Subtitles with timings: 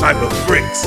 [0.00, 0.82] Cyber Freaks.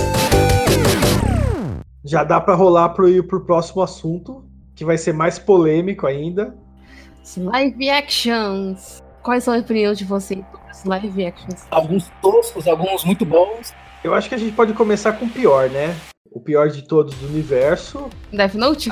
[2.04, 4.44] Já dá pra rolar pro ir pro próximo assunto,
[4.74, 6.58] que vai ser mais polêmico ainda.
[7.24, 9.04] Os Live actions.
[9.22, 11.68] Quais são as opiniões de vocês sobre os live actions?
[11.70, 13.72] Alguns toscos, alguns muito bons.
[14.04, 15.96] Eu acho que a gente pode começar com o pior, né?
[16.34, 18.08] O pior de todos do universo.
[18.32, 18.90] Death Note?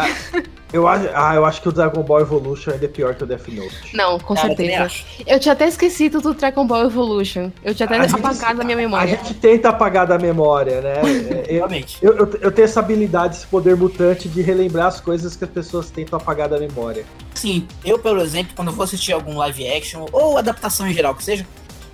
[0.72, 3.26] Eu acho, ah, eu acho que o Dragon Ball Evolution ainda é pior que o
[3.26, 3.76] Death Note.
[3.96, 4.92] Não, com Cara, eu certeza.
[5.26, 7.52] Eu tinha até esquecido do Dragon Ball Evolution.
[7.64, 9.18] Eu tinha até A gente- apagado da minha A memória.
[9.18, 10.94] gente tenta apagar da memória, né?
[11.02, 11.98] É, Eu, Realmente.
[12.02, 15.50] eu, eu- eu tenho essa habilidade, esse poder mutante de relembrar as coisas que as
[15.50, 17.04] pessoas tentam apagar da memória.
[17.34, 21.16] Assim, eu, por exemplo, quando eu vou assistir algum live action ou adaptação em geral
[21.16, 21.46] que seja,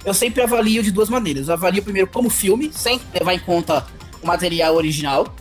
[0.05, 1.47] eu sempre avalio de duas maneiras.
[1.47, 3.83] Eu avalio primeiro como filme, sem levar em conta
[4.21, 5.33] o material original,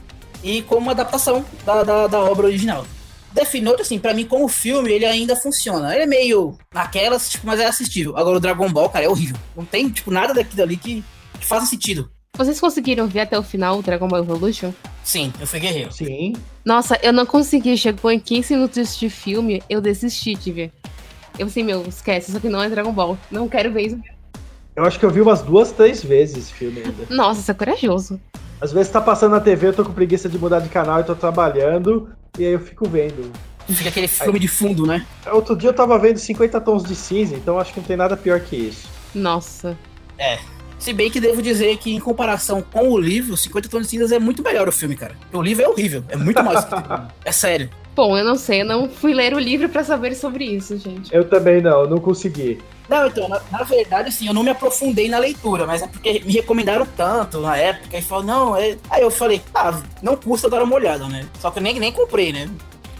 [0.42, 2.86] e como uma adaptação da, da, da obra original.
[3.32, 5.94] Death Note, assim, pra mim, como filme, ele ainda funciona.
[5.94, 8.16] Ele é meio naquelas, tipo, mas é assistível.
[8.16, 9.36] Agora o Dragon Ball, cara, é horrível.
[9.54, 11.04] Não tem, tipo, nada daquilo ali que,
[11.38, 12.10] que faça sentido.
[12.34, 14.72] Vocês conseguiram ver até o final o Dragon Ball Evolution?
[15.04, 15.92] Sim, eu fui guerreiro.
[15.92, 16.32] Sim.
[16.64, 17.76] Nossa, eu não consegui.
[17.76, 20.72] Chegou em 15 minutos de filme, eu desisti de ver.
[21.38, 23.18] Eu assim, meu, esquece, isso aqui não é Dragon Ball.
[23.30, 24.00] Não quero ver isso.
[24.76, 27.06] Eu acho que eu vi umas duas, três vezes esse filme ainda.
[27.08, 28.20] Nossa, você é corajoso.
[28.60, 31.04] Às vezes tá passando na TV, eu tô com preguiça de mudar de canal e
[31.04, 33.32] tô trabalhando, e aí eu fico vendo.
[33.66, 35.04] Fica aquele filme de fundo, né?
[35.32, 38.16] Outro dia eu tava vendo 50 tons de cinza, então acho que não tem nada
[38.16, 38.86] pior que isso.
[39.14, 39.76] Nossa.
[40.78, 44.12] Se bem que devo dizer que, em comparação com o livro, 50 Tons de Cinzas
[44.12, 45.14] é muito melhor o filme, cara.
[45.32, 46.66] O livro é horrível, é muito mais.
[47.24, 47.70] é sério.
[47.94, 51.12] Bom, eu não sei, eu não fui ler o livro pra saber sobre isso, gente.
[51.14, 52.58] Eu também não, eu não consegui.
[52.88, 56.22] Não, então, na, na verdade, assim, eu não me aprofundei na leitura, mas é porque
[56.24, 58.76] me recomendaram tanto na época e falaram, não, é.
[58.88, 61.26] Aí eu falei, ah, não custa dar uma olhada, né?
[61.40, 62.48] Só que eu nem, nem comprei, né?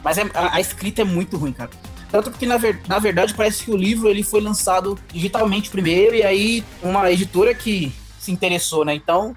[0.02, 1.70] Mas é- a, a escrita é muito ruim, cara.
[2.10, 6.16] Tanto que, na, ver- na verdade, parece que o livro ele foi lançado digitalmente primeiro,
[6.16, 8.94] e aí uma editora que se interessou, né?
[8.94, 9.34] Então,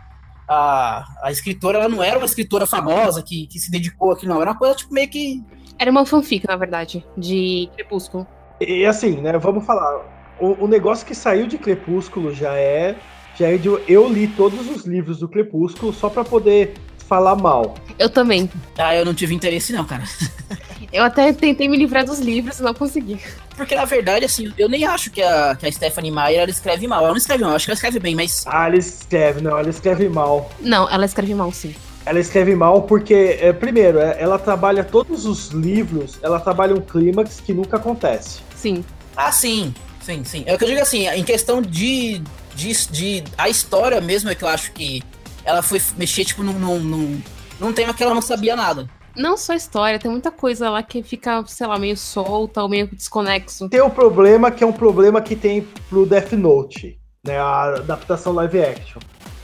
[0.47, 4.41] a, a escritora, ela não era uma escritora famosa que, que se dedicou aqui, não.
[4.41, 5.43] Era uma coisa, tipo, meio que.
[5.77, 8.25] Era uma fanfic, na verdade, de Crepúsculo.
[8.59, 10.18] E assim, né, vamos falar.
[10.39, 12.95] O, o negócio que saiu de Crepúsculo já é.
[13.37, 13.67] Já é de.
[13.87, 16.73] Eu li todos os livros do Crepúsculo só pra poder
[17.07, 17.75] falar mal.
[17.97, 18.49] Eu também.
[18.77, 20.03] Ah, eu não tive interesse, não, cara.
[20.91, 23.19] Eu até tentei me livrar dos livros e não consegui.
[23.55, 26.87] Porque, na verdade, assim, eu nem acho que a, que a Stephanie Meyer ela escreve
[26.87, 27.01] mal.
[27.01, 28.43] Ela não escreve mal, acho que ela escreve bem, mas.
[28.47, 30.49] Ah, ela escreve, não, ela escreve mal.
[30.59, 31.75] Não, ela escreve mal, sim.
[32.05, 36.81] Ela escreve mal porque, é, primeiro, é, ela trabalha todos os livros, ela trabalha um
[36.81, 38.39] clímax que nunca acontece.
[38.55, 38.83] Sim.
[39.15, 39.73] Ah, sim.
[40.09, 40.43] Sim, sim.
[40.47, 42.19] É o que eu digo assim, em questão de.
[42.55, 45.03] de, de a história mesmo, é que eu acho que
[45.45, 47.21] ela foi mexer, tipo, num, num, num,
[47.59, 48.89] num tema que ela não sabia nada.
[49.15, 52.87] Não só história, tem muita coisa lá que fica, sei lá, meio solta ou meio
[52.87, 53.69] desconexo.
[53.69, 57.37] Tem o problema que é um problema que tem pro Death Note, né?
[57.37, 58.99] A adaptação live action.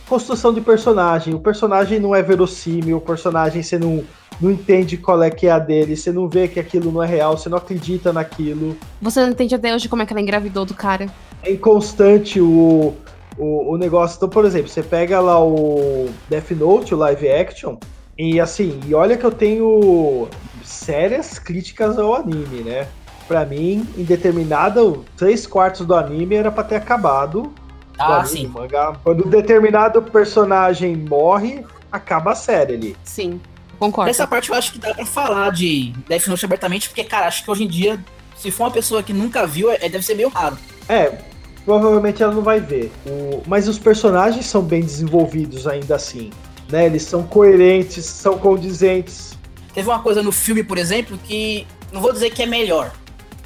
[0.08, 1.34] Construção de personagem.
[1.34, 4.04] O personagem não é verossímil, o personagem você não,
[4.40, 7.08] não entende qual é que é a dele, você não vê que aquilo não é
[7.08, 8.78] real, você não acredita naquilo.
[9.02, 11.08] Você não entende até hoje como é que ela engravidou do cara.
[11.42, 12.94] É inconstante o,
[13.38, 14.18] o, o negócio.
[14.18, 17.78] Então, por exemplo, você pega lá o Death Note, o live action,
[18.18, 20.28] e assim, e olha que eu tenho
[20.64, 22.88] sérias críticas ao anime, né?
[23.28, 27.52] Pra mim, em determinado três quartos do anime era pra ter acabado.
[27.98, 28.48] O Ah, sim.
[28.48, 28.96] mangá.
[29.04, 32.98] Quando um determinado personagem morre, acaba a série ali.
[33.04, 33.40] Sim,
[33.80, 34.08] concordo.
[34.08, 37.44] Nessa parte eu acho que dá pra falar de Death Note abertamente, porque, cara, acho
[37.44, 38.00] que hoje em dia,
[38.36, 40.58] se for uma pessoa que nunca viu, é, deve ser meio raro.
[40.90, 41.18] É,
[41.64, 42.92] provavelmente ela não vai ver.
[43.06, 46.32] O- Mas os personagens são bem desenvolvidos ainda assim.
[46.70, 46.86] Né?
[46.88, 49.38] Eles são coerentes, são condizentes.
[49.74, 52.92] Teve uma coisa no filme, por exemplo, que não vou dizer que é melhor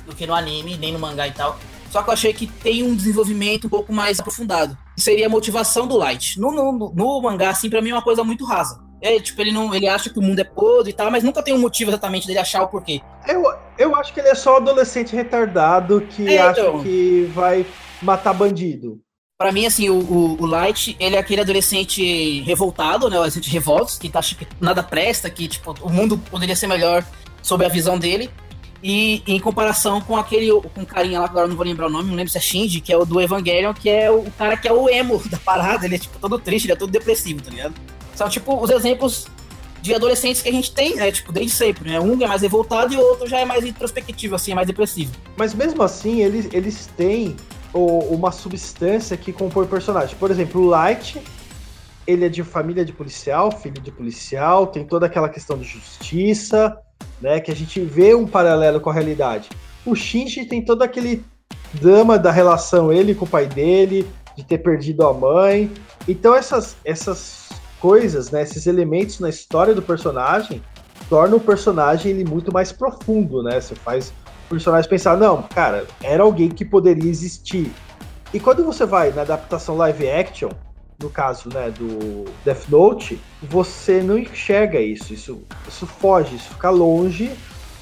[0.05, 1.57] do que no anime, nem no mangá e tal.
[1.89, 4.77] Só que eu achei que tem um desenvolvimento um pouco mais aprofundado.
[4.95, 6.39] Que seria a motivação do Light.
[6.39, 8.79] No, no, no- mangá, assim, pra mim é uma coisa muito rasa.
[9.01, 9.73] É, tipo, ele não.
[9.73, 12.27] Ele acha que o mundo é podre e tal, mas nunca tem um motivo exatamente
[12.27, 12.99] dele achar o porquê.
[13.27, 13.43] Eu,
[13.77, 16.83] eu acho que ele é só adolescente retardado que É, acha então.
[16.83, 17.65] que vai
[18.01, 18.99] matar bandido.
[19.37, 23.15] Pra mim, assim, o, o, o Light, ele é aquele adolescente revoltado, né?
[23.15, 26.67] O adolescente revoltos, que tá, acha que nada presta, que, tipo, o mundo poderia ser
[26.67, 27.05] melhor
[27.41, 28.29] sob a visão dele.
[28.81, 32.07] E em comparação com aquele, com o carinha lá, agora não vou lembrar o nome,
[32.09, 34.67] não lembro se é Shinji, que é o do Evangelion, que é o cara que
[34.67, 37.49] é o emo da parada, ele é, tipo, todo triste, ele é todo depressivo, tá
[37.51, 37.73] ligado?
[38.15, 39.27] São, tipo, os exemplos
[39.81, 41.11] de adolescentes que a gente tem, né?
[41.11, 41.99] Tipo, desde sempre, né?
[41.99, 45.11] Um é mais revoltado e o outro já é mais introspectivo, assim, é mais depressivo.
[45.37, 47.35] Mas mesmo assim, eles, eles têm
[47.73, 50.15] o- uma substância que compõe o personagem.
[50.17, 51.21] Por exemplo, o Light,
[52.07, 56.77] ele é de família de policial, filho de policial, tem toda aquela questão de justiça,
[57.21, 57.39] né?
[57.39, 59.49] Que a gente vê um paralelo com a realidade.
[59.85, 61.23] O Shinji tem todo aquele
[61.73, 65.71] drama da relação ele com o pai dele, de ter perdido a mãe.
[66.07, 67.49] Então essas, essas
[67.79, 70.61] coisas, né, esses elementos na história do personagem,
[71.09, 73.59] torna o personagem ele muito mais profundo, né?
[73.59, 74.13] Você faz
[74.45, 77.71] o personagem pensar, não, cara, era alguém que poderia existir.
[78.33, 80.49] E quando você vai na adaptação live action,
[81.01, 86.69] no caso, né, do Death Note, você não enxerga isso, isso, isso foge, isso fica
[86.69, 87.31] longe,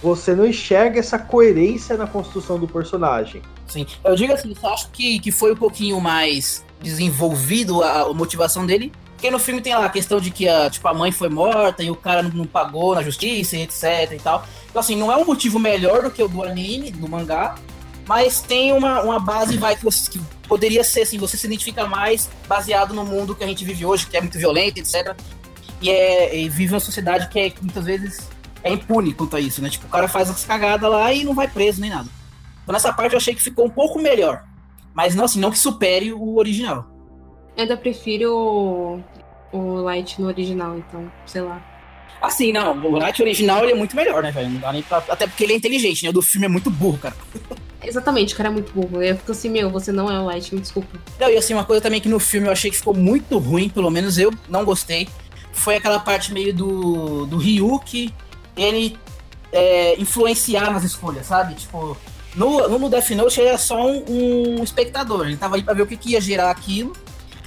[0.02, 3.42] você não enxerga essa coerência na construção do personagem.
[3.68, 8.14] Sim, eu digo assim, eu acho que, que foi um pouquinho mais desenvolvido a, a
[8.14, 11.12] motivação dele, porque no filme tem lá a questão de que a, tipo, a mãe
[11.12, 14.46] foi morta e o cara não, não pagou na justiça, etc e tal.
[14.70, 17.56] Então, assim, não é um motivo melhor do que o do anime, do mangá,
[18.08, 19.82] mas tem uma, uma base vai que,
[20.12, 23.86] que poderia ser assim, você se identifica mais baseado no mundo que a gente vive
[23.86, 25.16] hoje, que é muito violento, etc.
[25.82, 28.30] E, é, e vive uma sociedade que é, muitas vezes
[28.64, 29.70] é impune quanto a isso, né?
[29.70, 32.10] Tipo, o cara faz as cagadas lá e não vai preso nem nada.
[32.64, 34.44] Então nessa parte eu achei que ficou um pouco melhor.
[34.94, 36.88] Mas não assim, não que supere o original.
[37.56, 39.04] Eu ainda prefiro o,
[39.52, 41.77] o Light no original, então, sei lá.
[42.22, 44.50] Assim, não, o Light original ele é muito melhor, né, velho?
[44.50, 44.98] Não dá nem pra...
[45.10, 46.10] Até porque ele é inteligente, né?
[46.10, 47.16] O do filme é muito burro, cara.
[47.84, 49.02] Exatamente, o cara é muito burro.
[49.02, 51.00] Eu fico assim, meu, você não é o Light, me desculpa.
[51.20, 53.70] Não, e assim, uma coisa também que no filme eu achei que ficou muito ruim,
[53.70, 55.08] pelo menos eu não gostei,
[55.54, 58.14] foi aquela parte meio do, do Ryuki,
[58.56, 58.98] ele
[59.52, 61.54] é, influenciar nas escolhas, sabe?
[61.56, 61.98] Tipo,
[62.36, 64.04] no, no Death Note ele era só um,
[64.60, 66.94] um espectador, ele tava aí pra ver o que, que ia gerar aquilo,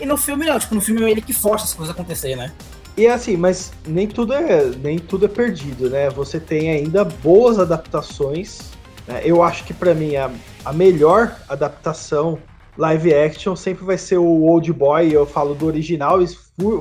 [0.01, 2.37] e no filme não, tipo, no filme é ele que força as coisas a acontecer,
[2.37, 2.53] né?
[2.97, 6.11] E assim, mas nem tudo é, nem tudo é perdido, né?
[6.11, 8.73] Você tem ainda boas adaptações.
[9.07, 9.23] Né?
[9.25, 10.31] Eu acho que para mim a,
[10.65, 12.39] a melhor adaptação
[12.77, 15.13] live action sempre vai ser o Old Boy.
[15.13, 16.27] Eu falo do original, e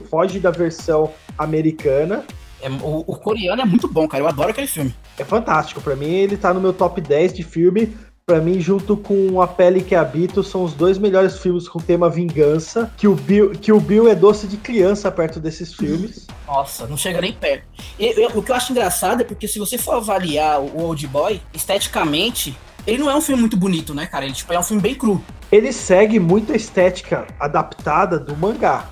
[0.10, 2.26] foge da versão americana.
[2.62, 4.24] É, o, o, coreano é muito bom, cara.
[4.24, 4.94] Eu adoro aquele filme.
[5.18, 5.80] É fantástico.
[5.80, 7.96] Para mim, ele tá no meu top 10 de filme
[8.30, 12.08] para mim, junto com A Pele que Habito, são os dois melhores filmes com tema
[12.08, 12.92] vingança.
[12.96, 16.28] Que o Bill, que o Bill é doce de criança perto desses filmes.
[16.46, 17.64] Nossa, não chega nem perto.
[18.00, 21.42] E, o que eu acho engraçado é porque se você for avaliar o Old Boy,
[21.56, 22.56] esteticamente,
[22.86, 24.26] ele não é um filme muito bonito, né, cara?
[24.26, 25.20] Ele tipo, é um filme bem cru.
[25.52, 28.92] Ele segue muito a estética adaptada do mangá.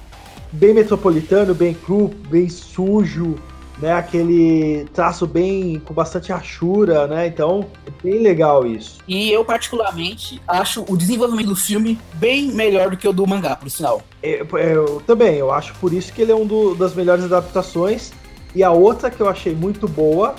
[0.52, 3.36] Bem metropolitano, bem cru, bem sujo,
[3.80, 3.94] né?
[3.94, 7.28] Aquele traço bem com bastante rachura, né?
[7.28, 8.98] Então, é bem legal isso.
[9.08, 13.56] E eu particularmente acho o desenvolvimento do filme bem melhor do que o do mangá,
[13.56, 14.02] por sinal.
[14.22, 17.26] Eu, é, eu também, eu acho por isso que ele é um do, das melhores
[17.26, 18.12] adaptações.
[18.56, 20.36] E a outra que eu achei muito boa,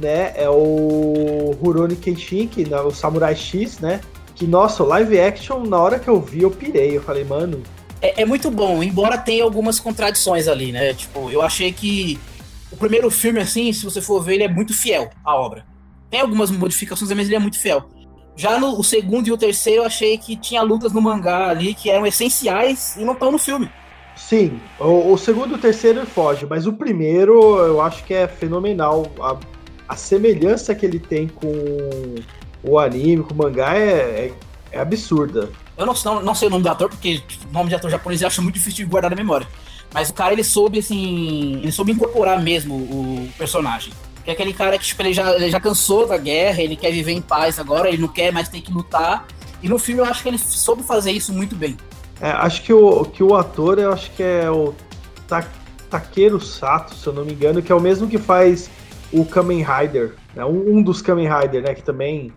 [0.00, 4.00] né, é o Rurouni Kenshin, que é o Samurai X, né?
[4.34, 6.96] Que nossa, live action, na hora que eu vi, eu pirei.
[6.96, 7.62] Eu falei, mano,
[8.00, 10.94] é, é, muito bom, embora tenha algumas contradições ali, né?
[10.94, 12.18] Tipo, eu achei que
[12.70, 15.66] o primeiro filme, assim, se você for ver, ele é muito fiel à obra.
[16.10, 17.88] Tem algumas modificações, mas ele é muito fiel.
[18.36, 21.74] Já no o segundo e o terceiro, eu achei que tinha lutas no mangá ali
[21.74, 23.70] que eram essenciais e não estão no filme.
[24.16, 28.28] Sim, o, o, segundo e o terceiro foge, mas o primeiro eu acho que é
[28.28, 29.10] fenomenal.
[29.20, 29.36] A,
[29.88, 32.14] a semelhança que ele tem com
[32.62, 34.32] o anime, com o mangá é, é,
[34.72, 35.50] é absurda.
[35.76, 38.20] Eu não, não, não, sei o nome do ator, porque o nome de ator japonês
[38.20, 39.48] eu acho muito difícil de guardar na memória.
[39.92, 41.56] Mas o cara, ele soube, assim.
[41.56, 43.92] Ele soube incorporar mesmo o personagem.
[44.24, 46.92] Que é aquele cara que, tipo, ele já, ele já cansou da guerra, ele quer
[46.92, 49.26] viver em paz agora, ele não quer mais ter que lutar.
[49.62, 51.76] E no filme eu acho que ele soube fazer isso muito bem.
[52.20, 54.74] É, acho que o, que o ator, eu acho que é o
[55.26, 55.46] Ta
[55.88, 58.70] Takeru Sato, se eu não me engano, que é o mesmo que faz
[59.12, 60.44] o Kamen Rider, né?
[60.44, 61.74] um, um dos Kamen Rider, né?
[61.74, 62.32] Que também.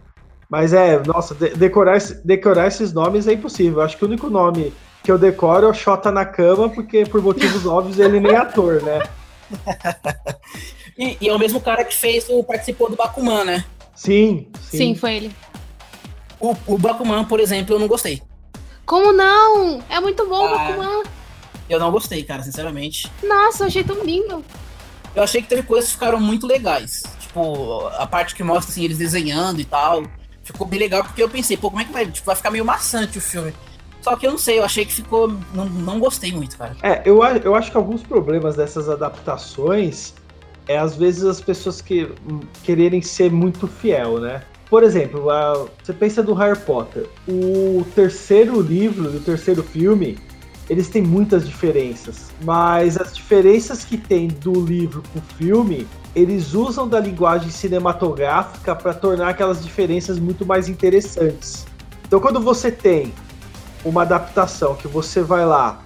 [0.50, 3.82] Mas é, nossa, de decorar, decorar esses nomes é impossível.
[3.82, 4.74] Acho que o único nome
[5.04, 8.38] que eu decoro é o Xota na cama, porque por motivos óbvios ele nem é
[8.38, 9.04] ator, né?
[10.98, 13.66] e, e, é o mesmo cara que fez o participou do Bakuman, né?
[13.94, 14.78] Sim, sim.
[14.78, 15.36] Sim, foi ele.
[16.40, 18.24] O, o Bakuman, por exemplo, eu não gostei.
[18.86, 19.84] Como não?
[19.90, 21.04] É muito bom o ah, Bakuman.
[21.70, 23.12] Eu não gostei, cara, sinceramente.
[23.22, 24.44] Nossa, eu achei tão lindo.
[25.14, 27.04] Eu achei que teve coisas que ficaram muito legais.
[27.20, 30.04] Tipo, a parte que mostra assim, eles desenhando e tal.
[30.44, 32.06] Ficou bem legal, porque eu pensei, pô, como é que vai?
[32.06, 33.54] Tipo, vai ficar meio maçante o filme.
[34.04, 35.30] Só que eu não sei, eu achei que ficou.
[35.54, 36.76] Não, não gostei muito, cara.
[36.84, 40.14] É, eu, eu acho que alguns problemas dessas adaptações
[40.68, 44.44] é às vezes as pessoas que hum, quererem ser muito fiel, né?
[44.70, 47.08] Por exemplo, a, você pensa do Harry Potter.
[47.28, 50.18] O terceiro livro e o terceiro filme,
[50.70, 52.30] eles têm muitas diferenças.
[52.44, 58.94] Mas as diferenças que tem do livro pro filme, eles usam da linguagem cinematográfica para
[58.94, 61.66] tornar aquelas diferenças muito mais interessantes.
[62.06, 63.14] Então, quando você tem
[63.84, 65.82] uma adaptação que você vai lá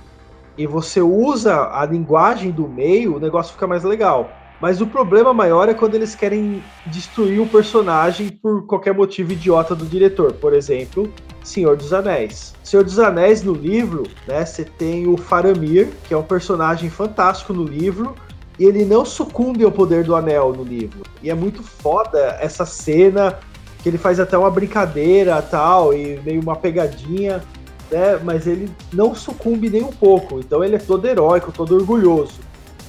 [0.58, 4.30] e você usa a linguagem do meio, o negócio fica mais legal.
[4.60, 9.76] Mas o problema maior é quando eles querem destruir o personagem por qualquer motivo idiota
[9.76, 10.34] do diretor.
[10.34, 11.14] Por exemplo,
[11.44, 12.56] Senhor dos Anéis.
[12.64, 17.54] Senhor dos Anéis no livro, né, você tem o Faramir, que é um personagem fantástico
[17.54, 18.16] no livro,
[18.58, 21.04] e ele não sucumbe ao poder do anel no livro.
[21.22, 23.38] E é muito foda essa cena
[23.84, 27.44] que ele faz até uma brincadeira tal e meio uma pegadinha,
[27.92, 28.20] né?
[28.24, 30.40] Mas ele não sucumbe nem um pouco.
[30.40, 32.40] Então ele é todo heróico, todo orgulhoso.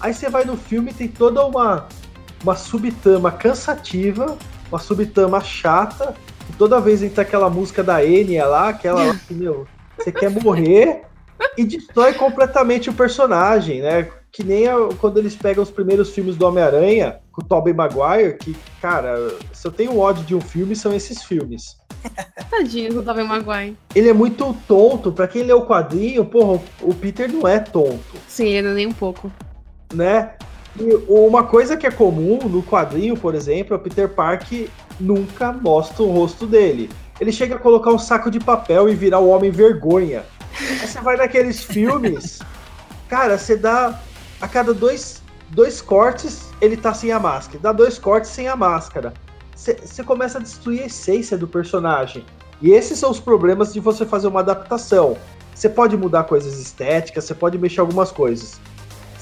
[0.01, 1.87] Aí você vai no filme e tem toda uma
[2.43, 4.37] uma subtama cansativa,
[4.71, 6.15] uma subtama chata.
[6.49, 9.67] E toda vez entra aquela música da Enya lá, aquela lá que, meu,
[9.99, 11.03] você quer morrer
[11.57, 14.09] e destrói completamente o personagem, né?
[14.33, 18.37] Que nem a, quando eles pegam os primeiros filmes do Homem-Aranha, com o Tobey Maguire,
[18.37, 21.77] que, cara, se eu tenho ódio de um filme, são esses filmes.
[22.51, 23.77] Tadinho do Tobey Maguire.
[23.95, 28.17] Ele é muito tonto, para quem lê o quadrinho, porra, o Peter não é tonto.
[28.27, 29.31] Sim, ele nem um pouco.
[29.95, 30.33] Né?
[30.79, 34.69] E uma coisa que é comum no quadrinho, por exemplo, é o Peter Parker
[34.99, 36.91] nunca mostra o rosto dele.
[37.21, 40.25] Ele chega a colocar um saco de papel e virar o Homem Vergonha.
[40.61, 42.41] Aí você vai naqueles filmes,
[43.09, 44.01] cara, você dá
[44.41, 47.59] a cada dois, dois cortes, ele tá sem a máscara.
[47.61, 49.13] Dá dois cortes sem a máscara.
[49.55, 52.25] Você começa a destruir a essência do personagem.
[52.61, 55.17] E esses são os problemas de você fazer uma adaptação.
[55.55, 58.61] Você pode mudar coisas estéticas, você pode mexer algumas coisas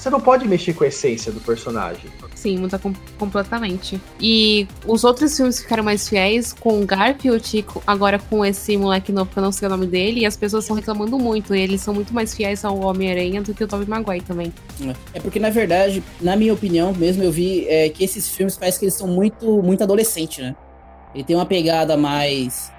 [0.07, 2.09] você não pode mexer com a essência do personagem.
[2.33, 3.99] Sim, muda com completamente.
[4.21, 9.29] E os outros filmes ficaram mais fiéis com o Garfield, agora com esse moleque novo
[9.29, 11.53] que eu não sei o nome dele, e as pessoas estão reclamando muito.
[11.53, 14.53] E eles são muito mais fiéis ao Homem-Aranha do que o Tobey Maguire também.
[15.13, 18.79] É porque, na verdade, na minha opinião, mesmo eu vi é, que esses filmes parece
[18.79, 20.55] que eles são muito, muito adolescente, né?
[21.13, 22.71] Ele tem uma pegada mais.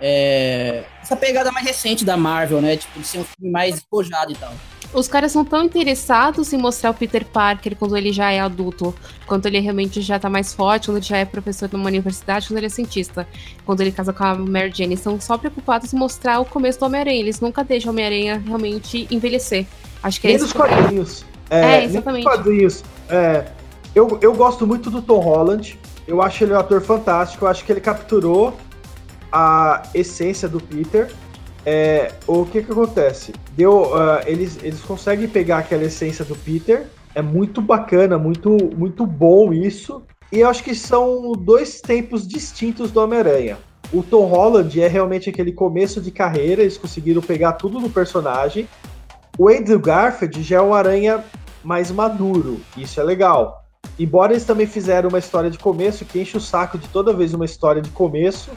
[0.00, 0.84] É...
[1.00, 2.76] Essa pegada mais recente da Marvel, né?
[2.76, 4.52] Tipo, de ser um filme mais espojado e tal
[4.94, 8.94] os caras são tão interessados em mostrar o Peter Parker quando ele já é adulto,
[9.26, 12.58] quando ele realmente já tá mais forte, quando ele já é professor numa universidade, quando
[12.58, 13.26] ele é cientista,
[13.66, 14.96] quando ele casa com a Mary Jane.
[14.96, 17.18] São só preocupados em mostrar o começo do Homem-Aranha.
[17.18, 19.66] Eles nunca deixam o Homem-Aranha realmente envelhecer.
[20.02, 21.24] Acho que é nem nos quadrinhos.
[21.50, 22.24] É, é exatamente.
[22.24, 22.84] Quadrinhos.
[23.08, 23.46] É,
[23.94, 25.78] eu, eu gosto muito do Tom Holland.
[26.06, 27.44] Eu acho ele um ator fantástico.
[27.44, 28.56] Eu acho que ele capturou
[29.32, 31.10] a essência do Peter.
[31.66, 33.32] É, o que que acontece?
[33.56, 36.86] Deu, uh, eles, eles conseguem pegar aquela essência do Peter.
[37.14, 40.02] É muito bacana, muito, muito bom isso.
[40.30, 43.56] E eu acho que são dois tempos distintos do Homem-Aranha.
[43.92, 48.68] O Tom Holland é realmente aquele começo de carreira, eles conseguiram pegar tudo no personagem.
[49.38, 51.24] O Andrew Garfield já é um aranha
[51.62, 53.64] mais maduro, isso é legal.
[53.98, 57.32] Embora eles também fizeram uma história de começo que enche o saco de toda vez
[57.32, 58.50] uma história de começo,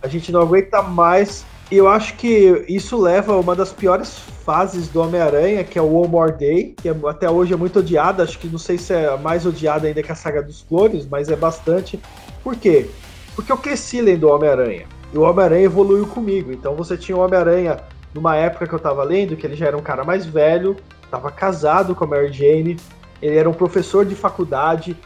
[0.00, 4.18] a gente não aguenta mais e eu acho que isso leva a uma das piores
[4.42, 7.80] fases do Homem-Aranha, que é o One More Day, que é, até hoje é muito
[7.80, 8.22] odiada.
[8.22, 11.28] Acho que não sei se é mais odiada ainda que a saga dos clones, mas
[11.28, 12.00] é bastante.
[12.42, 12.88] Por quê?
[13.36, 14.86] Porque eu cresci lendo o Homem-Aranha.
[15.12, 16.50] E o Homem-Aranha evoluiu comigo.
[16.50, 17.80] Então você tinha o Homem-Aranha
[18.14, 20.74] numa época que eu tava lendo, que ele já era um cara mais velho,
[21.10, 22.78] tava casado com a Mary Jane,
[23.20, 24.96] ele era um professor de faculdade.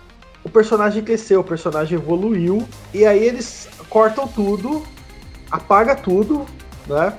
[0.44, 2.64] O personagem cresceu, o personagem evoluiu,
[2.94, 4.84] e aí eles cortam tudo
[5.52, 6.46] apaga tudo,
[6.86, 7.12] né?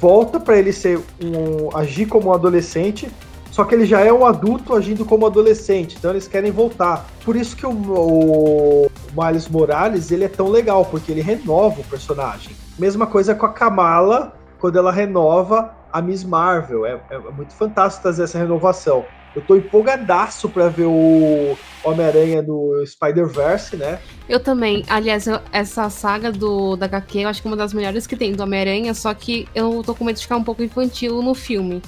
[0.00, 3.08] Volta para ele ser um agir como um adolescente,
[3.52, 7.06] só que ele já é um adulto agindo como adolescente, então eles querem voltar.
[7.24, 11.84] Por isso que o, o Miles Morales ele é tão legal, porque ele renova o
[11.84, 12.56] personagem.
[12.78, 16.84] Mesma coisa com a Kamala, quando ela renova a Miss Marvel.
[16.84, 19.04] É, é muito fantástico trazer essa renovação.
[19.36, 23.98] Eu tô empolgadaço pra ver o Homem-Aranha no Spider-Verse, né?
[24.26, 24.82] Eu também.
[24.88, 28.16] Aliás, eu, essa saga do da HQ eu acho que é uma das melhores que
[28.16, 31.34] tem do Homem-Aranha, só que eu tô com medo de ficar um pouco infantil no
[31.34, 31.82] filme.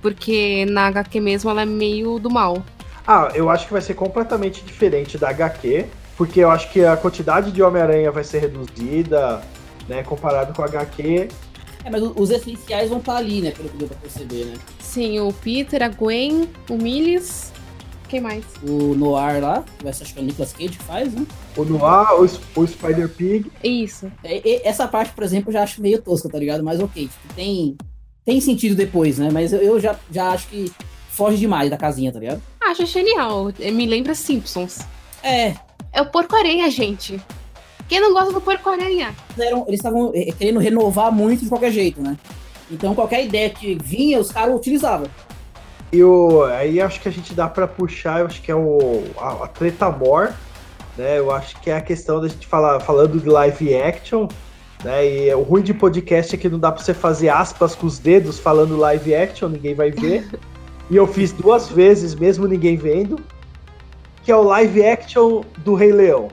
[0.00, 2.60] Porque na HQ mesmo ela é meio do mal.
[3.06, 5.86] Ah, eu acho que vai ser completamente diferente da HQ,
[6.16, 9.40] porque eu acho que a quantidade de Homem-Aranha vai ser reduzida,
[9.88, 11.28] né, comparado com a HQ.
[11.84, 13.50] É, mas os essenciais vão estar ali, né?
[13.50, 14.54] Pelo que deu pra perceber, né?
[14.80, 17.52] Sim, o Peter, a Gwen, o Miles.
[18.08, 18.44] Quem mais?
[18.62, 21.26] O Noir lá, que vai ser acho que é o Nicolas Cage que faz, né?
[21.56, 23.50] O Noir, o, o Spider-Pig.
[23.64, 24.12] Isso.
[24.22, 26.62] É, essa parte, por exemplo, eu já acho meio tosca, tá ligado?
[26.62, 27.76] Mas ok, tipo, tem,
[28.24, 29.30] tem sentido depois, né?
[29.32, 30.70] Mas eu, eu já, já acho que
[31.08, 32.42] foge demais da casinha, tá ligado?
[32.60, 33.50] Acho genial.
[33.58, 34.80] Me lembra Simpsons.
[35.22, 35.54] É.
[35.90, 37.20] É o porco-areia, gente.
[37.92, 39.14] Quem não gosta do porco-aranha?
[39.36, 42.16] Eles estavam eh, querendo renovar muito de qualquer jeito, né?
[42.70, 45.08] Então qualquer ideia que vinha, os caras utilizavam.
[45.92, 49.04] E o, aí acho que a gente dá para puxar, eu acho que é o,
[49.18, 50.32] a, a treta more,
[50.96, 51.18] né?
[51.18, 54.26] Eu acho que é a questão da gente falar falando de live action,
[54.82, 55.06] né?
[55.06, 57.98] E o ruim de podcast é que não dá para você fazer aspas com os
[57.98, 60.26] dedos falando live action, ninguém vai ver.
[60.88, 63.20] e eu fiz duas vezes, mesmo ninguém vendo,
[64.24, 66.30] que é o live action do Rei Leão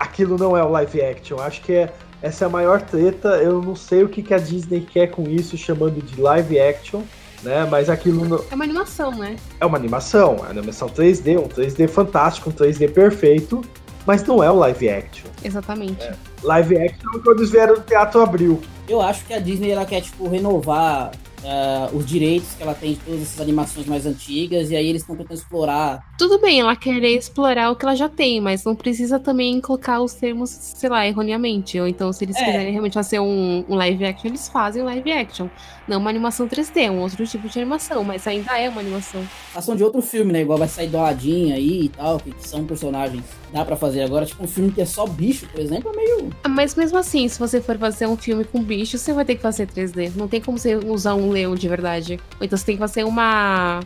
[0.00, 1.38] aquilo não é o live action.
[1.38, 1.92] Acho que é
[2.22, 3.28] essa é a maior treta.
[3.36, 7.02] Eu não sei o que, que a Disney quer com isso, chamando de live action,
[7.42, 7.66] né?
[7.70, 8.24] Mas aquilo.
[8.24, 8.44] No...
[8.50, 9.36] É uma animação, né?
[9.60, 13.62] É uma animação, é uma animação 3D, um 3D fantástico, um 3D perfeito,
[14.06, 15.28] mas não é um live action.
[15.44, 16.02] Exatamente.
[16.04, 16.14] É.
[16.42, 18.60] Live action quando eles vieram do Teatro Abril.
[18.88, 22.94] Eu acho que a Disney ela quer, tipo, renovar uh, os direitos que ela tem
[22.94, 26.02] de todas essas animações mais antigas, e aí eles estão tentando explorar.
[26.18, 30.00] Tudo bem, ela querer explorar o que ela já tem, mas não precisa também colocar
[30.00, 31.78] os termos, sei lá, erroneamente.
[31.78, 32.44] Ou então, se eles é.
[32.44, 35.48] quiserem realmente fazer um, um, live action, eles fazem live action.
[35.88, 39.26] Não uma animação 3D, um outro tipo de animação, mas ainda é uma animação.
[39.54, 40.42] Ação de outro filme, né?
[40.42, 43.24] Igual vai sair do Aladdin aí e tal, que são personagens.
[43.52, 46.30] Dá para fazer agora, tipo, um filme que é só bicho, por exemplo, é meio.
[46.48, 49.42] Mas mesmo assim, se você for fazer um filme com bicho, você vai ter que
[49.42, 50.12] fazer 3D.
[50.14, 52.20] Não tem como você usar um leão de verdade.
[52.38, 53.80] Ou então você tem que fazer uma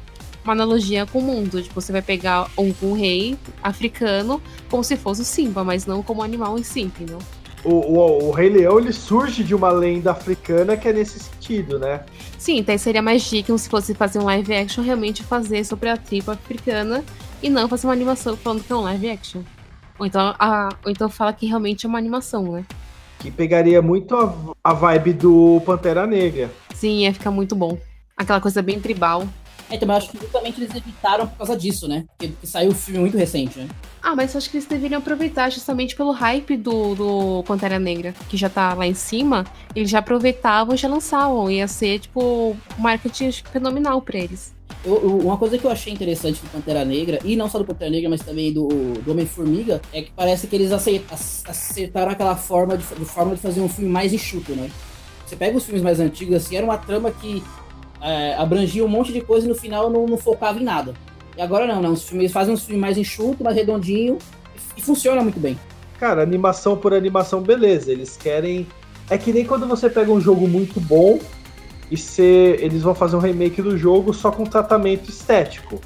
[0.45, 1.63] uma analogia com o mundo.
[1.63, 6.03] Tipo, você vai pegar um, um rei africano como se fosse o Simba, mas não
[6.03, 7.19] como animal em si, entendeu?
[7.65, 11.79] O, o, o, Rei Leão ele surge de uma lenda africana que é nesse sentido,
[11.79, 12.05] né?
[12.39, 15.97] Sim, então seria mais digno se fosse fazer um live action realmente fazer sobre a
[15.97, 17.03] tribo africana
[17.43, 19.43] e não fazer uma animação falando que é um live action.
[19.99, 22.65] Ou então, a, ou então fala que realmente é uma animação, né?
[23.19, 26.51] Que pegaria muito a, a vibe do Pantera Negra.
[26.75, 27.79] Sim, ia ficar muito bom.
[28.17, 29.27] Aquela coisa bem tribal.
[29.71, 32.05] É, então, eu acho que justamente eles evitaram por causa disso, né?
[32.09, 33.69] Porque, porque saiu um filme muito recente, né?
[34.05, 38.37] Ah, mas acho que eles deveriam aproveitar justamente pelo hype do, do Pantera Negra, que
[38.37, 39.47] já tá lá em cima.
[39.75, 41.51] Eles já aproveitavam e já lançavam.
[41.51, 44.55] Ia ser, tipo, marketing fenomenal pra eles.
[44.85, 48.11] Uma coisa que eu achei interessante do Pantera Negra, e não só do Pantera Negra,
[48.11, 53.07] mas também do, do Homem-Formiga, é que parece que eles acertaram aquela forma de, de,
[53.07, 54.71] forma de fazer um filme mais enxuto, né?
[55.25, 57.43] Você pega os filmes mais antigos, assim, era uma trama que
[58.03, 60.93] é, abrangia um monte de coisa e no final não, não, focava em nada.
[61.37, 61.93] E agora não, não.
[61.93, 64.19] Os filmes, fazem uns filmes mais enxuto, mais redondinho
[64.77, 65.59] e, funciona muito bem.
[65.99, 67.91] Cara, animação por animação, beleza.
[67.91, 68.67] Eles querem.
[69.11, 71.19] É que nem quando você pega um jogo muito bom
[71.91, 75.81] e ser, eles vão fazer um remake do jogo só com tratamento estético.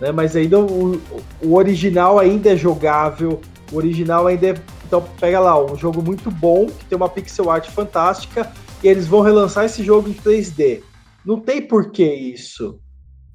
[0.00, 0.12] Né?
[0.12, 1.00] Mas ainda o,
[1.42, 4.54] o original ainda é jogável, o original ainda é.
[4.86, 8.52] Então pega lá, um jogo muito bom, que tem uma pixel art fantástica,
[8.82, 10.82] e eles vão relançar esse jogo em 3D.
[11.24, 12.78] Não tem por que isso.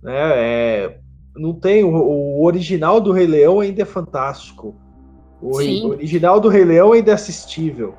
[0.04, 0.14] Né?
[0.14, 1.00] É,
[1.38, 1.84] não tem.
[1.84, 4.76] O, o, original do Rei Leão ainda é fantástico.
[5.42, 7.96] O, o, original do Rei Leão ainda é assistível.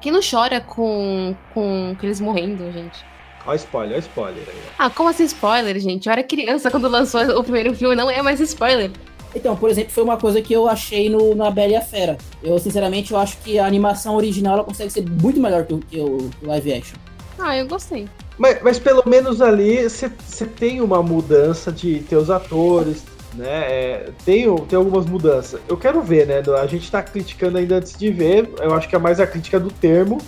[0.00, 3.04] Quem não chora com, com eles morrendo, gente?
[3.46, 4.62] Olha spoiler, olha spoiler aí.
[4.78, 6.06] Ah, como assim spoiler, gente?
[6.06, 8.90] Eu era criança quando lançou o primeiro filme, não é mais spoiler.
[9.34, 12.16] Então, por exemplo, foi uma coisa que eu achei no, na Bela e a Fera.
[12.42, 15.78] Eu, sinceramente, eu acho que a animação original ela consegue ser muito melhor que o,
[15.78, 16.96] que o live action.
[17.38, 18.08] Ah, eu gostei.
[18.38, 23.46] Mas, mas pelo menos ali você tem uma mudança de ter os atores, né?
[23.48, 25.60] É, tem, tem algumas mudanças.
[25.68, 26.42] Eu quero ver, né?
[26.60, 28.48] A gente tá criticando ainda antes de ver.
[28.60, 30.18] Eu acho que é mais a crítica do termo.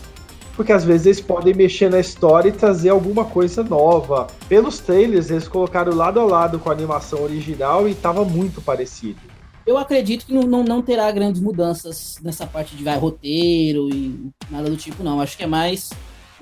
[0.57, 4.27] Porque às vezes eles podem mexer na história e trazer alguma coisa nova.
[4.49, 9.21] Pelos trailers, eles colocaram lado a lado com a animação original e tava muito parecido.
[9.67, 14.31] Eu acredito que não, não, não terá grandes mudanças nessa parte de vai, roteiro e
[14.51, 15.21] nada do tipo, não.
[15.21, 15.91] Acho que é mais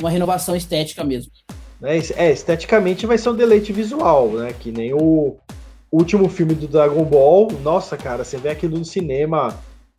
[0.00, 1.30] uma renovação estética mesmo.
[1.82, 4.52] É, é, esteticamente vai ser um deleite visual, né?
[4.58, 5.36] Que nem o
[5.92, 7.48] último filme do Dragon Ball.
[7.62, 9.54] Nossa, cara, você vê aquilo no cinema.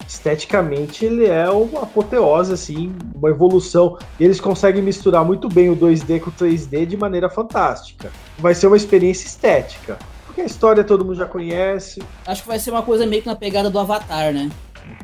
[0.08, 3.98] Esteticamente, ele é uma apoteose, assim, uma evolução.
[4.20, 8.12] E eles conseguem misturar muito bem o 2D com o 3D de maneira fantástica.
[8.38, 10.00] Vai ser uma experiência estética.
[10.26, 12.02] Porque a história todo mundo já conhece.
[12.26, 14.50] Acho que vai ser uma coisa meio que na pegada do Avatar, né?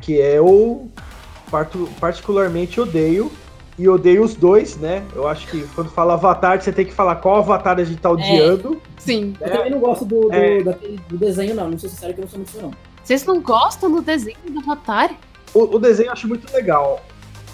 [0.00, 0.88] Que é o
[2.00, 3.30] particularmente odeio
[3.78, 5.04] e odeio os dois, né?
[5.14, 8.10] Eu acho que quando fala Avatar, você tem que falar qual Avatar a gente tá
[8.10, 8.80] odiando.
[8.96, 9.34] É, sim.
[9.40, 10.62] Eu também não gosto do, do, é.
[10.62, 11.70] daquele, do desenho, não.
[11.70, 12.70] Não sei se é sério que eu não sou muito fã, não.
[13.04, 15.14] Vocês não gostam do desenho do Avatar?
[15.52, 17.00] O, o, desenho eu acho muito legal.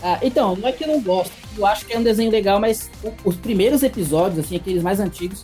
[0.02, 1.32] Ah, então, não é que eu não gosto.
[1.56, 5.00] Eu acho que é um desenho legal, mas o, os primeiros episódios, assim, aqueles mais
[5.00, 5.42] antigos,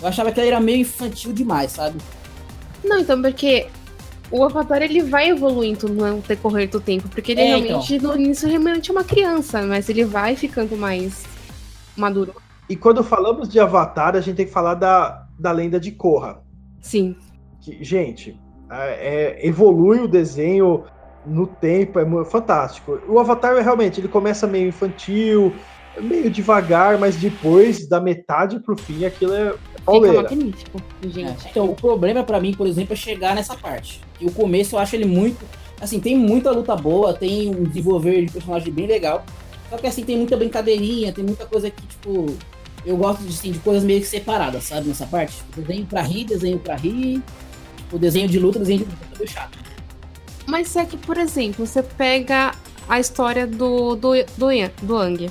[0.00, 1.98] eu achava que ele era meio infantil demais, sabe?
[2.84, 3.66] Não, então, porque
[4.30, 8.14] o Avatar ele vai evoluindo no decorrer do tempo, porque ele é, realmente então.
[8.14, 11.24] no início realmente é uma criança, mas ele vai ficando mais
[11.96, 12.34] maduro.
[12.68, 16.42] E quando falamos de Avatar, a gente tem que falar da, da lenda de Korra.
[16.80, 17.16] Sim.
[17.60, 18.38] Que, gente,
[18.70, 20.84] é, é, evolui o desenho
[21.24, 23.00] no tempo, é fantástico.
[23.08, 25.52] O Avatar realmente ele começa meio infantil,
[26.00, 29.54] meio devagar, mas depois da metade pro fim aquilo é
[29.92, 30.28] pauleira.
[30.28, 31.46] Fica magnífico, gente.
[31.46, 34.00] É, então o problema para mim, por exemplo, é chegar nessa parte.
[34.20, 35.44] E o começo eu acho ele muito,
[35.80, 39.24] assim, tem muita luta boa, tem um desenvolver de personagem bem legal.
[39.70, 42.26] Só que assim tem muita brincadeirinha, tem muita coisa que tipo
[42.86, 45.34] eu gosto de, assim, de coisas meio que separadas, sabe, nessa parte.
[45.54, 47.22] Desenho pra rir, desenho pra rir.
[47.92, 49.58] O desenho de luta, desenho de luta, é meio chato.
[50.46, 52.54] Mas é que, por exemplo, você pega
[52.88, 54.46] a história do, do, do,
[54.82, 55.30] do Ang.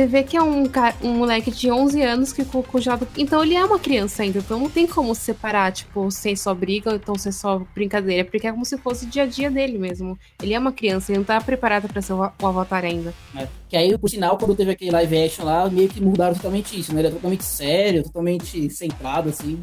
[0.00, 0.64] Você vê que é um,
[1.02, 3.06] um moleque de 11 anos que ficou congelado.
[3.18, 4.38] Então ele é uma criança ainda.
[4.38, 8.24] Então não tem como separar, tipo, sem só briga ou então ser só brincadeira.
[8.24, 10.18] Porque é como se fosse o dia a dia dele mesmo.
[10.42, 13.12] Ele é uma criança, ele não tá preparado para ser o, o Avatar ainda.
[13.36, 13.46] É.
[13.68, 16.94] Que aí, por sinal, quando teve aquele live action lá, meio que mudaram totalmente isso,
[16.94, 17.02] né?
[17.02, 19.62] Ele é totalmente sério, totalmente centrado, assim.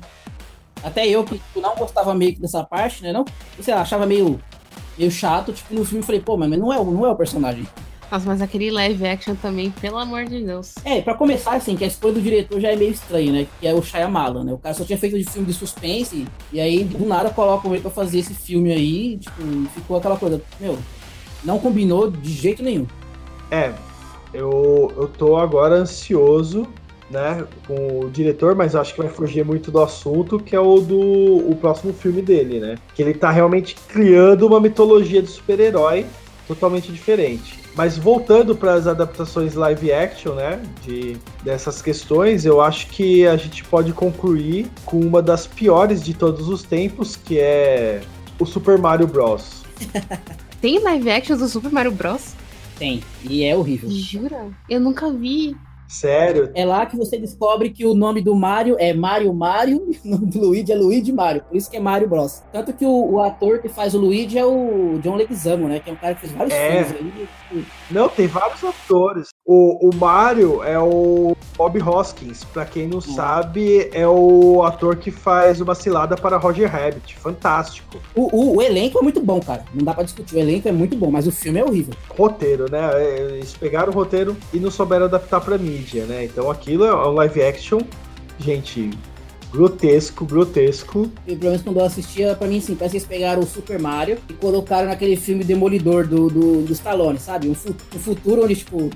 [0.83, 3.11] Até eu, que não gostava meio que dessa parte, né?
[3.11, 3.25] Não,
[3.59, 4.39] sei lá, achava meio,
[4.99, 7.65] meio chato, tipo, no filme eu falei, pô, mas não é, não é o personagem.
[8.09, 10.75] Nossa, mas aquele live action também, pelo amor de Deus.
[10.85, 13.47] É, pra começar, assim, que a escolha do diretor já é meio estranha, né?
[13.59, 14.53] Que é o Shyamalan, né?
[14.53, 17.81] O cara só tinha feito de filme de suspense, e aí do nada colocam ele
[17.81, 19.41] pra fazer esse filme aí, tipo,
[19.75, 20.77] ficou aquela coisa, meu,
[21.43, 22.87] não combinou de jeito nenhum.
[23.51, 23.73] É,
[24.33, 26.65] eu, eu tô agora ansioso,
[27.09, 30.79] né, com o diretor, mas acho que vai fugir muito do assunto, que é o
[30.79, 32.77] do o próximo filme dele, né?
[32.95, 36.05] Que ele tá realmente criando uma mitologia de super-herói
[36.47, 37.66] totalmente diferente.
[37.77, 43.37] Mas voltando para as adaptações live action, né, de dessas questões, eu acho que a
[43.37, 48.01] gente pode concluir com uma das piores de todos os tempos, que é
[48.39, 49.63] o Super Mario Bros.
[50.59, 52.33] Tem live action do Super Mario Bros?
[52.79, 53.91] Tem, e é horrível.
[53.91, 54.47] Jura?
[54.67, 55.55] Eu nunca vi.
[55.87, 56.51] Sério?
[56.53, 60.11] É lá que você descobre que o nome do Mario é Mario Mario e o
[60.11, 61.43] nome do Luigi é Luigi Mario.
[61.43, 62.43] Por isso que é Mario Bros.
[62.51, 65.79] Tanto que o, o ator que faz o Luigi é o John Leguizamo, né?
[65.79, 66.83] Que é um cara que fez vários é.
[66.83, 67.65] filmes aí.
[67.89, 69.29] Não, tem vários atores.
[69.45, 72.43] O, o Mario é o Bob Hoskins.
[72.43, 73.01] Pra quem não hum.
[73.01, 77.15] sabe, é o ator que faz uma cilada para Roger Rabbit.
[77.15, 77.99] Fantástico.
[78.15, 79.65] O, o, o, elenco é muito bom, cara.
[79.73, 80.35] Não dá pra discutir.
[80.35, 81.93] O elenco é muito bom, mas o filme é horrível.
[82.09, 82.89] Roteiro, né?
[83.19, 86.25] Eles pegaram o roteiro e não souberam adaptar pra mídia, né?
[86.25, 87.79] Então aquilo é um live action,
[88.39, 88.91] gente,
[89.51, 91.11] grotesco, grotesco.
[91.25, 93.79] E pelo menos quando eu assistia, pra mim, sim, parece que eles pegaram o Super
[93.79, 97.47] Mario e colocaram naquele filme Demolidor do, do, do Stallone, sabe?
[97.47, 98.89] Um, um futuro onde, tipo,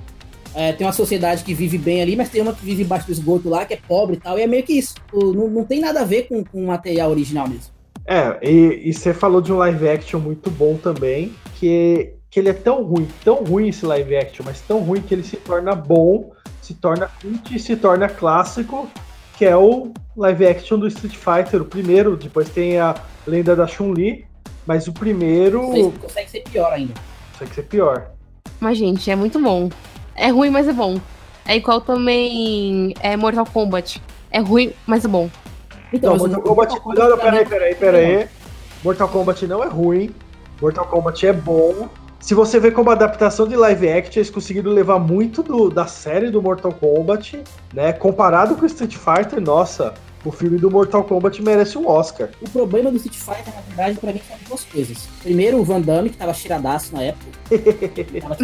[0.54, 3.12] é, tem uma sociedade que vive bem ali, mas tem uma que vive embaixo do
[3.12, 4.96] esgoto lá, que é pobre e tal, e é meio que isso.
[5.14, 7.72] Não, não tem nada a ver com, com o material original mesmo.
[8.06, 12.50] É, e, e você falou de um live action muito bom também, que, que ele
[12.50, 15.74] é tão ruim, tão ruim esse live action, mas tão ruim que ele se torna
[15.76, 18.90] bom, se torna cult e se torna clássico,
[19.38, 23.68] que é o live action do Street Fighter, o primeiro, depois tem a lenda da
[23.68, 24.26] Chun-Li,
[24.66, 25.92] mas o primeiro.
[26.00, 26.94] Consegue ser pior ainda.
[27.32, 28.12] Consegue ser pior.
[28.60, 29.70] Mas, gente, é muito bom.
[30.22, 31.02] É ruim, mas é bom.
[31.48, 34.00] É igual também é Mortal Kombat.
[34.30, 35.28] É ruim, mas é bom.
[35.92, 36.76] Então, não, Mortal Kombat.
[36.86, 38.28] Não, não, peraí, peraí, peraí.
[38.84, 40.12] Mortal Kombat não é ruim.
[40.62, 41.90] Mortal Kombat é bom.
[42.20, 46.30] Se você vê como adaptação de live action, eles conseguiram levar muito do, da série
[46.30, 47.92] do Mortal Kombat, né?
[47.92, 52.30] Comparado com o Street Fighter, nossa, o filme do Mortal Kombat merece um Oscar.
[52.40, 55.10] O problema do Street Fighter, na verdade, pra mim, são duas coisas.
[55.24, 57.26] Primeiro, o Van Damme, que tava cheiradaço na época.
[58.22, 58.38] tava,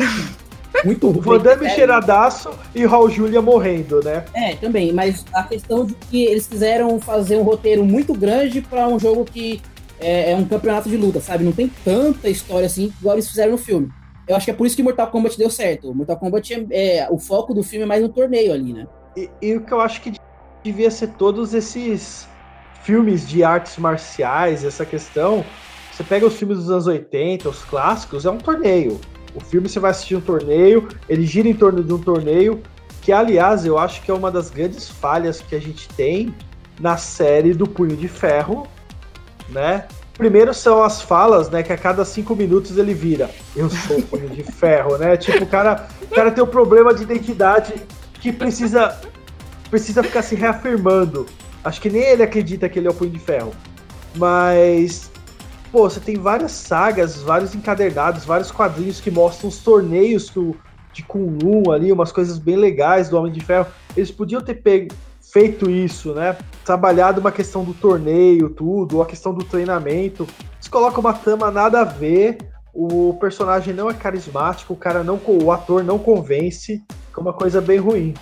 [0.84, 1.19] muito ruim.
[1.19, 4.25] O Van Damme cheiradaço e o Raul Julia morrendo, né?
[4.34, 8.88] É, também, mas a questão de que eles quiseram fazer um roteiro muito grande para
[8.88, 9.62] um jogo que
[9.99, 11.43] é, é, um campeonato de luta, sabe?
[11.43, 13.89] Não tem tanta história assim igual eles fizeram no filme.
[14.27, 15.93] Eu acho que é por isso que Mortal Kombat deu certo.
[15.93, 18.88] Mortal Kombat é, é o foco do filme é mais no torneio ali, né?
[19.15, 20.13] E, e o que eu acho que
[20.63, 22.27] devia ser todos esses
[22.84, 25.43] filmes de artes marciais, essa questão.
[25.91, 28.99] Você pega os filmes dos anos 80, os clássicos, é um torneio.
[29.38, 32.60] O filme você vai assistir um torneio, ele gira em torno de um torneio,
[33.04, 36.34] que aliás eu acho que é uma das grandes falhas que a gente tem
[36.80, 38.67] na série do Punho de Ferro,
[39.50, 39.86] né?
[40.17, 41.62] Primeiro são as falas, né?
[41.62, 43.30] Que a cada cinco minutos ele vira.
[43.56, 45.15] Eu sou o Punho de Ferro, né?
[45.15, 47.76] Tipo, o cara, o cara tem um problema de identidade
[48.15, 49.00] que precisa,
[49.69, 51.28] precisa ficar se reafirmando.
[51.63, 53.54] Acho que nem ele acredita que ele é o Punho de Ferro.
[54.15, 55.12] Mas
[55.77, 60.55] pô, você tem várias sagas, vários encadernados, vários quadrinhos que mostram os torneios que o,
[60.91, 63.67] de Kunlun ali, umas coisas bem legais do Homem de Ferro.
[63.95, 66.35] Eles podiam ter pego, feito isso, né?
[66.65, 70.27] Trabalhado uma questão do torneio, tudo, a questão do treinamento.
[70.55, 72.39] Eles colocam uma trama nada a ver,
[72.73, 76.83] o personagem não é carismático, o cara não, o ator não convence,
[77.15, 78.15] é uma coisa bem ruim.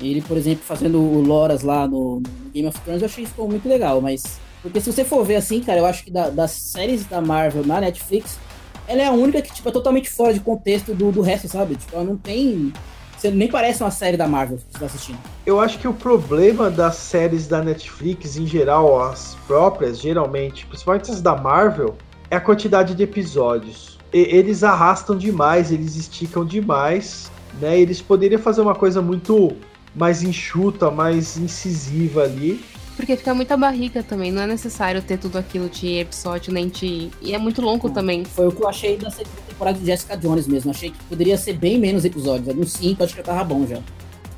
[0.00, 3.46] Ele, por exemplo, fazendo o Loras lá no, no Game of Thrones, eu achei ficou
[3.46, 6.52] muito legal, mas porque se você for ver assim, cara, eu acho que da, das
[6.52, 8.38] séries da Marvel na Netflix,
[8.86, 11.74] ela é a única que, tipo, é totalmente fora de contexto do, do resto, sabe?
[11.74, 12.72] Tipo, ela não tem.
[13.18, 15.18] Você nem parece uma série da Marvel que você tá assistindo.
[15.46, 21.10] Eu acho que o problema das séries da Netflix, em geral, as próprias, geralmente, principalmente
[21.10, 21.96] as da Marvel,
[22.30, 23.98] é a quantidade de episódios.
[24.12, 27.78] E, eles arrastam demais, eles esticam demais, né?
[27.78, 29.56] Eles poderiam fazer uma coisa muito
[29.94, 32.64] mais enxuta, mais incisiva ali
[32.96, 37.10] Porque fica muita barriga também, não é necessário ter tudo aquilo de episódio, nem de.
[37.20, 38.24] E é muito longo Não, também.
[38.24, 40.70] Foi o que eu achei da segunda temporada de Jessica Jones mesmo.
[40.70, 42.48] Achei que poderia ser bem menos episódios.
[42.48, 43.78] Ali uns 5, acho que já tava bom já.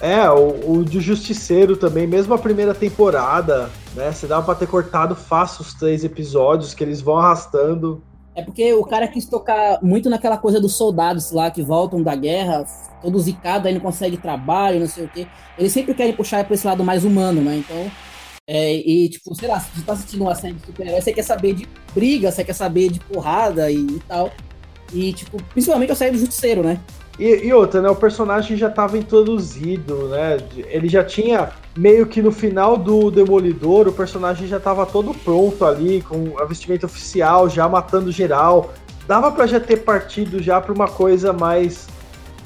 [0.01, 4.13] É, o, o de Justiceiro também, mesmo a primeira temporada, né?
[4.13, 8.03] Você dava pra ter cortado fácil os três episódios que eles vão arrastando.
[8.37, 12.15] É porque o cara quis tocar muito naquela coisa dos soldados lá que voltam da
[12.17, 12.65] guerra,
[13.01, 15.27] todo zicado, aí não consegue trabalho, não sei o quê.
[15.57, 17.57] Eles sempre querem puxar pra esse lado mais humano, né?
[17.57, 17.91] Então.
[18.47, 21.23] É, e, tipo, sei lá, se você tá assistindo uma série de super-herói, você quer
[21.23, 24.31] saber de briga, você quer saber de porrada e, e tal.
[24.93, 26.79] E, tipo, principalmente a série do Justiceiro, né?
[27.19, 27.89] E, e outra, né?
[27.89, 30.37] O personagem já estava introduzido, né?
[30.57, 35.65] Ele já tinha meio que no final do Demolidor, o personagem já estava todo pronto
[35.65, 38.75] ali, com a vestimenta oficial, já matando geral.
[39.07, 41.87] Dava pra já ter partido já pra uma coisa mais.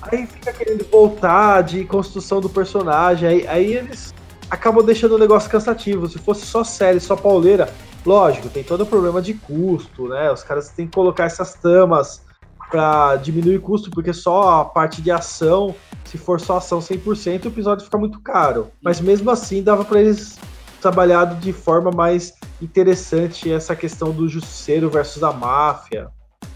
[0.03, 3.29] Aí fica querendo voltar de construção do personagem.
[3.29, 4.15] Aí, aí eles
[4.51, 6.09] acabam deixando o negócio cansativo.
[6.09, 7.73] Se fosse só série, só pauleira,
[8.05, 10.31] lógico, tem todo o problema de custo, né?
[10.31, 12.23] Os caras têm que colocar essas tramas
[12.71, 17.49] para diminuir custo, porque só a parte de ação, se for só ação 100%, o
[17.49, 18.71] episódio fica muito caro.
[18.83, 20.39] Mas mesmo assim, dava para eles
[20.81, 26.09] trabalhado de forma mais interessante essa questão do justiceiro versus a máfia.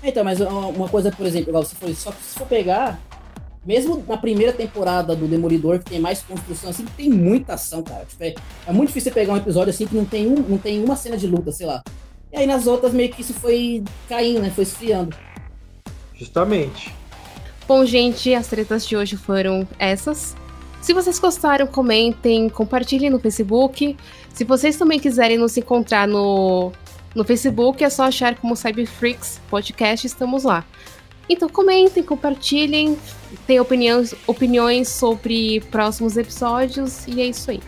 [0.03, 3.01] Então, mas uma coisa, por exemplo, você falou, só se for pegar,
[3.65, 8.05] mesmo na primeira temporada do Demolidor, que tem mais construção, assim, tem muita ação, cara.
[8.05, 8.35] Tipo, é,
[8.67, 10.97] é muito difícil você pegar um episódio assim que não tem, um, não tem uma
[10.97, 11.83] cena de luta, sei lá.
[12.33, 14.51] E aí nas outras meio que isso foi caindo, né?
[14.51, 15.17] Foi esfriando.
[16.15, 16.93] Justamente.
[17.69, 20.35] Bom, gente, as tretas de hoje foram essas.
[20.81, 23.97] Se vocês gostaram, comentem, compartilhem no Facebook.
[24.35, 26.73] Se vocês também quiserem nos encontrar no,
[27.15, 30.65] no Facebook, é só achar como Cyberfreaks Podcast, estamos lá.
[31.29, 32.99] Então comentem, compartilhem,
[33.47, 37.61] tem opiniões, opiniões sobre próximos episódios e é isso aí.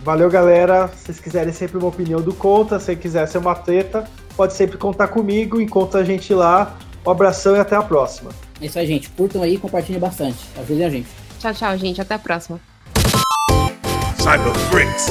[0.00, 0.88] Valeu, galera.
[0.88, 4.78] Se vocês quiserem sempre uma opinião do Conta, se quiser ser uma treta, pode sempre
[4.78, 5.60] contar comigo.
[5.60, 6.76] Encontra a gente lá.
[7.04, 8.30] Um abração e até a próxima.
[8.60, 9.08] É isso aí, gente.
[9.10, 10.38] Curtam aí e compartilhem bastante.
[10.58, 11.08] Ajudem a gente.
[11.38, 12.00] Tchau, tchau, gente.
[12.00, 12.60] Até a próxima.
[14.18, 15.06] Cyber Freaks.